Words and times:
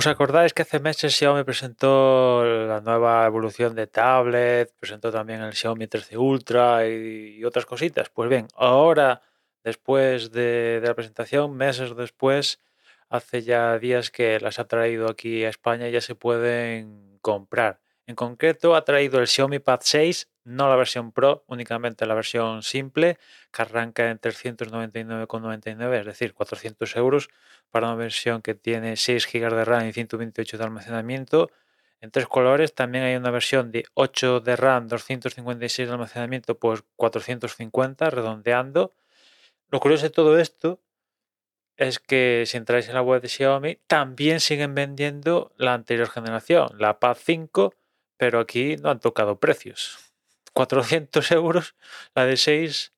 ¿Os 0.00 0.06
acordáis 0.06 0.54
que 0.54 0.62
hace 0.62 0.80
meses 0.80 1.14
Xiaomi 1.14 1.44
presentó 1.44 2.42
la 2.72 2.80
nueva 2.80 3.26
evolución 3.26 3.74
de 3.74 3.86
tablet? 3.86 4.72
Presentó 4.80 5.12
también 5.12 5.42
el 5.42 5.52
Xiaomi 5.52 5.88
13 5.88 6.16
Ultra 6.16 6.88
y, 6.88 7.44
otras 7.44 7.66
cositas. 7.66 8.08
Pues 8.08 8.30
bien, 8.30 8.48
ahora, 8.54 9.20
después 9.62 10.32
de, 10.32 10.80
la 10.82 10.94
presentación, 10.94 11.54
meses 11.54 11.94
después, 11.94 12.60
hace 13.10 13.42
ya 13.42 13.78
días 13.78 14.10
que 14.10 14.40
las 14.40 14.58
ha 14.58 14.66
traído 14.66 15.06
aquí 15.10 15.44
a 15.44 15.50
España 15.50 15.86
y 15.86 15.92
ya 15.92 16.00
se 16.00 16.14
pueden 16.14 17.18
comprar. 17.20 17.80
En 18.10 18.16
concreto, 18.16 18.74
ha 18.74 18.82
traído 18.84 19.20
el 19.20 19.28
Xiaomi 19.28 19.60
Pad 19.60 19.82
6, 19.84 20.28
no 20.42 20.68
la 20.68 20.74
versión 20.74 21.12
Pro, 21.12 21.44
únicamente 21.46 22.06
la 22.06 22.14
versión 22.14 22.64
simple, 22.64 23.18
que 23.52 23.62
arranca 23.62 24.10
en 24.10 24.18
399,99, 24.20 26.00
es 26.00 26.06
decir, 26.06 26.34
400 26.34 26.96
euros 26.96 27.28
para 27.70 27.86
una 27.86 27.94
versión 27.94 28.42
que 28.42 28.56
tiene 28.56 28.96
6 28.96 29.28
GB 29.32 29.54
de 29.54 29.64
RAM 29.64 29.86
y 29.86 29.92
128 29.92 30.58
de 30.58 30.64
almacenamiento. 30.64 31.52
En 32.00 32.10
tres 32.10 32.26
colores 32.26 32.74
también 32.74 33.04
hay 33.04 33.14
una 33.14 33.30
versión 33.30 33.70
de 33.70 33.84
8 33.94 34.40
de 34.40 34.56
RAM, 34.56 34.88
256 34.88 35.86
de 35.86 35.94
almacenamiento, 35.94 36.58
pues 36.58 36.82
450, 36.96 38.10
redondeando. 38.10 38.92
Lo 39.68 39.78
curioso 39.78 40.02
de 40.02 40.10
todo 40.10 40.36
esto 40.40 40.80
es 41.76 42.00
que 42.00 42.42
si 42.44 42.56
entráis 42.56 42.88
en 42.88 42.94
la 42.94 43.02
web 43.02 43.22
de 43.22 43.28
Xiaomi, 43.28 43.78
también 43.86 44.40
siguen 44.40 44.74
vendiendo 44.74 45.52
la 45.56 45.74
anterior 45.74 46.08
generación, 46.08 46.70
la 46.76 46.98
Pad 46.98 47.16
5, 47.16 47.72
pero 48.20 48.38
aquí 48.38 48.76
no 48.76 48.90
han 48.90 49.00
tocado 49.00 49.40
precios. 49.40 50.12
400 50.52 51.30
euros 51.32 51.74
la 52.14 52.26
de 52.26 52.36
6 52.36 52.92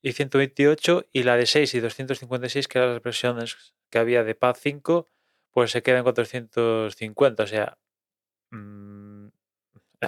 y 0.00 0.12
128 0.12 1.06
y 1.12 1.24
la 1.24 1.36
de 1.36 1.46
6 1.46 1.74
y 1.74 1.80
256, 1.80 2.68
que 2.68 2.78
eran 2.78 2.92
las 2.92 3.02
versiones 3.02 3.74
que 3.90 3.98
había 3.98 4.22
de 4.22 4.36
Pad 4.36 4.56
5, 4.60 5.08
pues 5.50 5.72
se 5.72 5.82
queda 5.82 5.98
en 5.98 6.04
450. 6.04 7.42
O 7.42 7.46
sea, 7.48 7.78
mmm, 8.50 9.26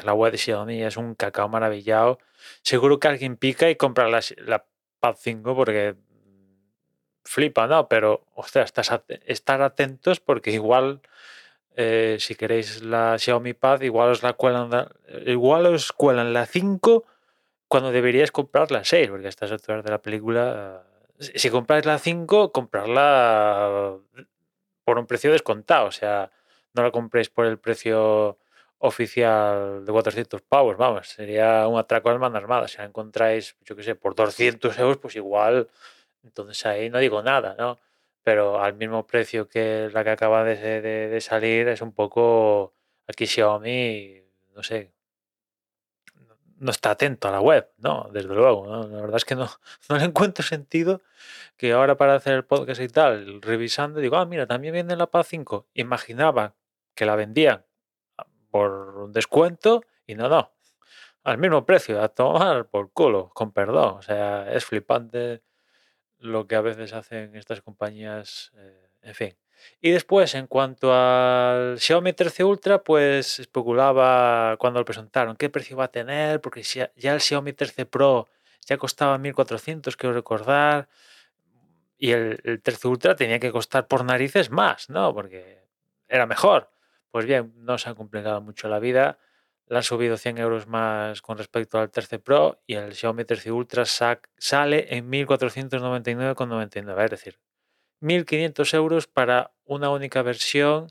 la 0.04 0.14
web 0.14 0.30
de 0.30 0.38
Xiaomi 0.38 0.84
es 0.84 0.96
un 0.96 1.16
cacao 1.16 1.48
maravillado. 1.48 2.18
Seguro 2.62 3.00
que 3.00 3.08
alguien 3.08 3.36
pica 3.36 3.68
y 3.68 3.74
compra 3.74 4.08
la, 4.08 4.20
la 4.46 4.64
Pad 5.00 5.16
5 5.18 5.56
porque 5.56 5.96
flipa, 7.24 7.66
¿no? 7.66 7.88
Pero, 7.88 8.28
ostras, 8.36 8.72
estar 9.26 9.62
atentos 9.62 10.20
porque 10.20 10.52
igual, 10.52 11.02
eh, 11.76 12.16
si 12.20 12.34
queréis 12.34 12.82
la 12.82 13.18
Xiaomi 13.18 13.54
Pad, 13.54 13.82
igual 13.82 14.10
os 14.10 14.22
la 14.22 14.34
cuelan, 14.34 14.88
igual 15.26 15.66
os 15.66 15.92
cuelan 15.92 16.32
la 16.32 16.46
5 16.46 17.04
cuando 17.68 17.92
deberíais 17.92 18.30
comprar 18.30 18.70
la 18.70 18.84
6, 18.84 19.08
porque 19.08 19.26
a 19.26 19.28
estas 19.30 19.50
de 19.50 19.90
la 19.90 20.02
película 20.02 20.84
si 21.34 21.50
compráis 21.50 21.86
la 21.86 21.98
5, 21.98 22.52
comprarla 22.52 23.96
por 24.84 24.98
un 24.98 25.06
precio 25.06 25.32
descontado. 25.32 25.86
O 25.86 25.92
sea, 25.92 26.30
no 26.74 26.82
la 26.82 26.90
compréis 26.90 27.30
por 27.30 27.46
el 27.46 27.58
precio 27.58 28.38
oficial 28.78 29.84
de 29.84 29.92
400 29.92 30.42
pavos, 30.42 30.76
vamos, 30.76 31.08
sería 31.08 31.68
un 31.68 31.78
atraco 31.78 32.10
de 32.10 32.18
mano 32.18 32.36
armada. 32.36 32.66
Si 32.66 32.78
la 32.78 32.84
encontráis, 32.84 33.56
yo 33.64 33.76
qué 33.76 33.84
sé, 33.84 33.94
por 33.94 34.14
200 34.16 34.76
euros, 34.78 34.98
pues 34.98 35.14
igual, 35.14 35.68
entonces 36.24 36.66
ahí 36.66 36.90
no 36.90 36.98
digo 36.98 37.22
nada, 37.22 37.54
¿no? 37.56 37.78
Pero 38.22 38.62
al 38.62 38.74
mismo 38.74 39.06
precio 39.06 39.48
que 39.48 39.90
la 39.92 40.04
que 40.04 40.10
acaba 40.10 40.44
de, 40.44 40.80
de 40.80 41.20
salir, 41.20 41.68
es 41.68 41.82
un 41.82 41.92
poco 41.92 42.74
aquí 43.06 43.26
Xiaomi, 43.26 44.22
no 44.54 44.62
sé, 44.62 44.92
no 46.62 46.70
está 46.70 46.92
atento 46.92 47.26
a 47.28 47.32
la 47.32 47.40
web, 47.40 47.68
¿no? 47.78 48.08
Desde 48.12 48.32
luego, 48.32 48.66
La 48.66 49.00
verdad 49.00 49.16
es 49.16 49.24
que 49.24 49.34
no, 49.34 49.48
no 49.88 49.96
le 49.98 50.04
encuentro 50.04 50.44
sentido 50.44 51.02
que 51.56 51.72
ahora 51.72 51.96
para 51.96 52.14
hacer 52.14 52.34
el 52.34 52.44
podcast 52.44 52.80
y 52.80 52.88
tal, 52.88 53.42
revisando, 53.42 54.00
digo, 54.00 54.16
ah, 54.16 54.24
mira, 54.26 54.46
también 54.46 54.72
viene 54.72 54.96
la 54.96 55.08
PAD 55.08 55.24
5. 55.24 55.66
Imaginaba 55.74 56.54
que 56.94 57.04
la 57.04 57.16
vendían 57.16 57.64
por 58.50 58.70
un 58.98 59.12
descuento 59.12 59.82
y 60.06 60.14
no, 60.14 60.28
no. 60.28 60.52
Al 61.24 61.38
mismo 61.38 61.66
precio, 61.66 62.00
a 62.00 62.08
tomar 62.08 62.68
por 62.68 62.92
culo, 62.92 63.30
con 63.34 63.52
perdón. 63.52 63.96
O 63.98 64.02
sea, 64.02 64.52
es 64.52 64.64
flipante 64.64 65.42
lo 66.22 66.46
que 66.46 66.54
a 66.54 66.60
veces 66.60 66.92
hacen 66.92 67.34
estas 67.36 67.60
compañías, 67.62 68.52
eh, 68.56 68.90
en 69.02 69.14
fin. 69.14 69.36
Y 69.80 69.90
después, 69.90 70.34
en 70.34 70.46
cuanto 70.46 70.92
al 70.92 71.78
Xiaomi 71.78 72.12
13 72.12 72.44
Ultra, 72.44 72.82
pues 72.82 73.38
especulaba 73.38 74.56
cuando 74.58 74.80
lo 74.80 74.84
presentaron 74.84 75.36
qué 75.36 75.50
precio 75.50 75.76
va 75.76 75.84
a 75.84 75.92
tener, 75.92 76.40
porque 76.40 76.62
ya 76.62 76.90
el 76.96 77.20
Xiaomi 77.20 77.52
13 77.52 77.86
Pro 77.86 78.28
ya 78.66 78.76
costaba 78.78 79.18
1400, 79.18 79.96
quiero 79.96 80.14
recordar, 80.14 80.88
y 81.98 82.12
el, 82.12 82.60
13 82.62 82.88
Ultra 82.88 83.16
tenía 83.16 83.38
que 83.38 83.52
costar 83.52 83.86
por 83.86 84.04
narices 84.04 84.50
más, 84.50 84.90
¿no? 84.90 85.14
Porque 85.14 85.62
era 86.08 86.26
mejor. 86.26 86.70
Pues 87.10 87.26
bien, 87.26 87.52
no 87.56 87.78
se 87.78 87.90
ha 87.90 87.94
complicado 87.94 88.40
mucho 88.40 88.68
la 88.68 88.78
vida. 88.78 89.18
Le 89.72 89.78
han 89.78 89.82
subido 89.82 90.18
100 90.18 90.36
euros 90.36 90.66
más 90.66 91.22
con 91.22 91.38
respecto 91.38 91.78
al 91.78 91.90
13 91.90 92.18
Pro 92.18 92.60
y 92.66 92.74
el 92.74 92.92
Xiaomi 92.92 93.24
13 93.24 93.52
Ultra 93.52 93.86
sale 93.86 94.94
en 94.94 95.10
1499,99, 95.10 97.04
es 97.04 97.10
decir, 97.10 97.40
1.500 98.02 98.74
euros 98.74 99.06
para 99.06 99.54
una 99.64 99.88
única 99.88 100.20
versión 100.20 100.88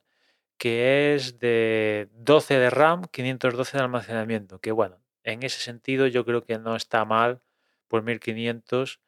que 0.58 1.14
es 1.14 1.38
de 1.38 2.10
12 2.14 2.58
de 2.58 2.72
RAM, 2.72 3.04
512 3.12 3.78
de 3.78 3.84
almacenamiento. 3.84 4.58
Que 4.58 4.72
bueno, 4.72 4.98
en 5.22 5.44
ese 5.44 5.62
sentido 5.62 6.08
yo 6.08 6.26
creo 6.26 6.44
que 6.44 6.58
no 6.58 6.76
está 6.76 7.06
mal 7.06 7.44
por 7.88 8.04
1.500 8.04 9.00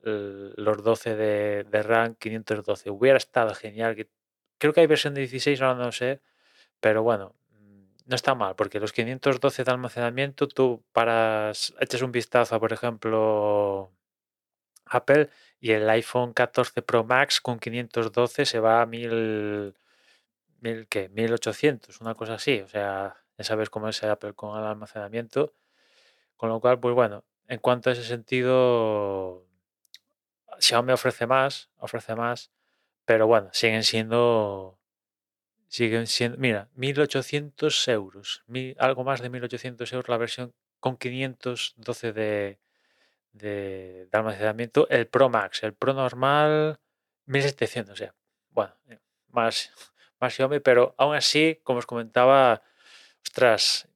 los 0.00 0.82
12 0.82 1.16
de, 1.16 1.82
RAM, 1.82 2.14
512. 2.14 2.88
Hubiera 2.88 3.18
estado 3.18 3.54
genial. 3.54 4.08
creo 4.56 4.72
que 4.72 4.80
hay 4.80 4.86
versión 4.86 5.12
de 5.12 5.20
16, 5.20 5.60
ahora 5.60 5.84
no 5.84 5.92
sé, 5.92 6.22
pero 6.80 7.02
bueno, 7.02 7.34
no 8.08 8.16
está 8.16 8.34
mal, 8.34 8.56
porque 8.56 8.80
los 8.80 8.92
512 8.92 9.64
de 9.64 9.70
almacenamiento, 9.70 10.48
tú 10.48 10.82
para 10.92 11.52
echas 11.80 12.02
un 12.02 12.12
vistazo 12.12 12.58
por 12.58 12.72
ejemplo, 12.72 13.92
Apple 14.86 15.30
y 15.60 15.72
el 15.72 15.88
iPhone 15.90 16.32
14 16.32 16.82
Pro 16.82 17.04
Max 17.04 17.40
con 17.40 17.58
512 17.58 18.46
se 18.46 18.60
va 18.60 18.82
a 18.82 18.86
1000, 18.86 19.74
1000 20.60 20.88
¿qué? 20.88 21.08
1800, 21.10 22.00
una 22.00 22.14
cosa 22.14 22.34
así. 22.34 22.60
O 22.60 22.68
sea, 22.68 23.16
ya 23.36 23.44
sabes 23.44 23.70
cómo 23.70 23.88
es 23.88 24.02
Apple 24.04 24.34
con 24.34 24.58
el 24.58 24.64
almacenamiento. 24.66 25.54
Con 26.36 26.50
lo 26.50 26.60
cual, 26.60 26.80
pues 26.80 26.94
bueno, 26.94 27.24
en 27.48 27.58
cuanto 27.60 27.90
a 27.90 27.92
ese 27.94 28.04
sentido, 28.04 29.46
Xiaomi 30.60 30.92
ofrece 30.92 31.26
más, 31.26 31.70
ofrece 31.78 32.14
más, 32.14 32.50
pero 33.04 33.26
bueno, 33.26 33.50
siguen 33.52 33.84
siendo, 33.84 34.77
siguen 35.68 36.06
siendo, 36.06 36.38
mira, 36.38 36.68
1800 36.74 37.88
euros, 37.88 38.44
algo 38.78 39.04
más 39.04 39.20
de 39.20 39.30
1800 39.30 39.92
euros 39.92 40.08
la 40.08 40.16
versión 40.16 40.54
con 40.80 40.96
512 40.96 42.12
de, 42.12 42.58
de, 43.32 44.08
almacenamiento, 44.12 44.88
el 44.88 45.06
Pro 45.06 45.28
Max, 45.28 45.62
el 45.62 45.74
Pro 45.74 45.92
normal 45.92 46.80
1700, 47.26 47.92
o 47.92 47.96
sea, 47.96 48.14
bueno, 48.50 48.74
eh, 48.88 48.98
más, 49.28 49.72
más 50.20 50.34
Xiaomi, 50.34 50.60
pero 50.60 50.94
aún 50.98 51.14
así, 51.14 51.60
como 51.62 51.78
os 51.80 51.86
comentaba, 51.86 52.62
ostras, 53.22 53.88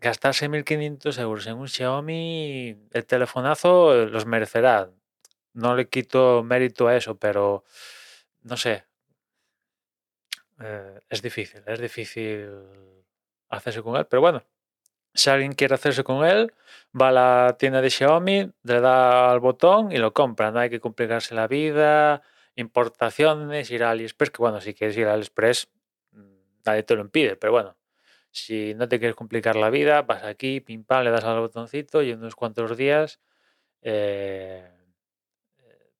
gastarse 0.00 0.48
1500 0.48 1.18
euros 1.18 1.46
en 1.46 1.56
un 1.56 1.68
Xiaomi, 1.68 2.76
el 2.92 3.06
telefonazo 3.06 4.06
los 4.06 4.26
merecerá. 4.26 4.90
No 5.52 5.74
le 5.74 5.88
quito 5.88 6.42
mérito 6.44 6.86
a 6.86 6.96
eso, 6.96 7.16
pero 7.18 7.64
no 8.42 8.56
sé. 8.56 8.84
Eh, 10.60 11.00
es 11.08 11.22
difícil, 11.22 11.62
es 11.66 11.80
difícil 11.80 12.48
hacerse 13.48 13.82
con 13.82 13.96
él, 13.96 14.06
pero 14.06 14.22
bueno, 14.22 14.42
si 15.14 15.30
alguien 15.30 15.52
quiere 15.52 15.74
hacerse 15.74 16.04
con 16.04 16.24
él, 16.26 16.52
va 16.98 17.08
a 17.08 17.12
la 17.12 17.56
tienda 17.58 17.80
de 17.80 17.90
Xiaomi, 17.90 18.52
le 18.62 18.80
da 18.80 19.30
al 19.30 19.40
botón 19.40 19.92
y 19.92 19.98
lo 19.98 20.12
compra. 20.12 20.50
No 20.52 20.60
hay 20.60 20.70
que 20.70 20.80
complicarse 20.80 21.34
la 21.34 21.46
vida, 21.48 22.22
importaciones, 22.56 23.70
ir 23.70 23.84
a 23.84 23.90
AliExpress, 23.90 24.30
que 24.30 24.38
bueno, 24.38 24.60
si 24.60 24.74
quieres 24.74 24.96
ir 24.96 25.06
a 25.08 25.14
AliExpress, 25.14 25.68
mm, 26.12 26.36
nadie 26.66 26.82
te 26.84 26.94
lo 26.96 27.02
impide, 27.02 27.36
pero 27.36 27.52
bueno, 27.52 27.76
si 28.30 28.74
no 28.74 28.88
te 28.88 28.98
quieres 28.98 29.16
complicar 29.16 29.56
la 29.56 29.70
vida, 29.70 30.02
vas 30.02 30.24
aquí, 30.24 30.60
pim 30.60 30.84
pam, 30.84 31.04
le 31.04 31.10
das 31.10 31.24
al 31.24 31.40
botoncito 31.40 32.02
y 32.02 32.10
en 32.10 32.18
unos 32.20 32.36
cuantos 32.36 32.76
días, 32.76 33.20
eh, 33.82 34.70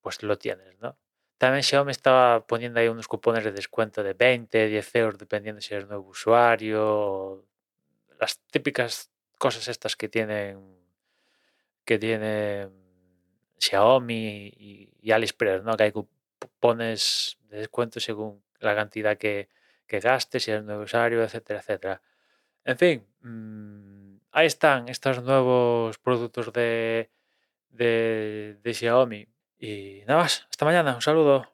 pues 0.00 0.22
lo 0.22 0.38
tienes, 0.38 0.78
¿no? 0.80 0.96
También 1.38 1.62
Xiaomi 1.62 1.90
estaba 1.90 2.46
poniendo 2.46 2.80
ahí 2.80 2.88
unos 2.88 3.08
cupones 3.08 3.44
de 3.44 3.52
descuento 3.52 4.02
de 4.02 4.14
20, 4.14 4.68
10 4.68 4.94
euros, 4.96 5.18
dependiendo 5.18 5.60
si 5.60 5.74
eres 5.74 5.86
nuevo 5.86 6.08
usuario, 6.08 7.44
las 8.18 8.38
típicas 8.50 9.10
cosas 9.38 9.68
estas 9.68 9.96
que 9.96 10.08
tienen 10.08 10.76
que 11.84 11.98
tiene 11.98 12.68
Xiaomi 13.58 14.52
y, 15.02 15.12
AliExpress, 15.12 15.62
¿no? 15.62 15.76
Que 15.76 15.84
hay 15.84 15.92
cupones 15.92 17.38
de 17.48 17.58
descuento 17.58 18.00
según 18.00 18.42
la 18.60 18.74
cantidad 18.74 19.16
que, 19.16 19.48
gastes, 19.88 20.44
si 20.44 20.50
eres 20.50 20.64
nuevo 20.64 20.82
usuario, 20.82 21.22
etcétera, 21.22 21.60
etcétera. 21.60 22.02
En 22.64 22.78
fin, 22.78 23.06
mm, 23.20 24.16
ahí 24.32 24.46
están 24.46 24.88
estos 24.88 25.22
nuevos 25.22 25.98
productos 25.98 26.52
de, 26.52 27.10
de 27.70 28.74
Xiaomi. 28.74 29.28
Y 29.58 30.02
nada 30.06 30.22
más, 30.22 30.46
hasta 30.50 30.64
mañana, 30.64 30.94
un 30.94 31.02
saludo. 31.02 31.46